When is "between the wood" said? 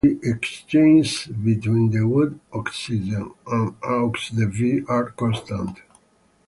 1.27-2.39